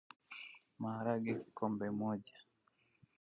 Maharage 0.81 1.31
Kikombe 1.43 1.87
moja 1.99 2.35